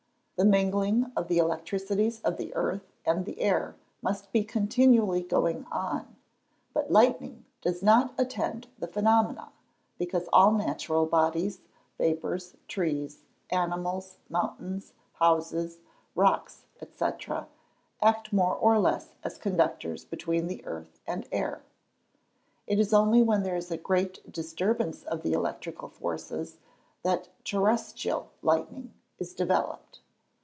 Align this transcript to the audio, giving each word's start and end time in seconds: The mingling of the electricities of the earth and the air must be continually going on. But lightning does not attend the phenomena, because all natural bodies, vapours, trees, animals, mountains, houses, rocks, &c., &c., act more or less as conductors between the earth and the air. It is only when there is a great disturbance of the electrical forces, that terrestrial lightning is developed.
The 0.37 0.45
mingling 0.47 1.11
of 1.15 1.27
the 1.27 1.37
electricities 1.37 2.19
of 2.21 2.37
the 2.37 2.51
earth 2.55 2.87
and 3.05 3.25
the 3.27 3.39
air 3.39 3.75
must 4.01 4.31
be 4.31 4.43
continually 4.43 5.21
going 5.21 5.65
on. 5.71 6.15
But 6.73 6.89
lightning 6.89 7.45
does 7.61 7.83
not 7.83 8.15
attend 8.17 8.67
the 8.79 8.87
phenomena, 8.87 9.51
because 9.99 10.27
all 10.33 10.51
natural 10.53 11.05
bodies, 11.05 11.59
vapours, 11.99 12.57
trees, 12.67 13.21
animals, 13.51 14.17
mountains, 14.29 14.93
houses, 15.13 15.77
rocks, 16.15 16.65
&c., 16.79 16.87
&c., 16.97 17.05
act 18.01 18.33
more 18.33 18.55
or 18.55 18.79
less 18.79 19.09
as 19.23 19.37
conductors 19.37 20.05
between 20.05 20.47
the 20.47 20.65
earth 20.65 20.99
and 21.05 21.25
the 21.25 21.33
air. 21.35 21.61
It 22.65 22.79
is 22.79 22.95
only 22.95 23.21
when 23.21 23.43
there 23.43 23.57
is 23.57 23.69
a 23.69 23.77
great 23.77 24.31
disturbance 24.31 25.03
of 25.03 25.21
the 25.21 25.33
electrical 25.33 25.87
forces, 25.89 26.57
that 27.03 27.29
terrestrial 27.45 28.31
lightning 28.41 28.91
is 29.19 29.35
developed. 29.35 29.99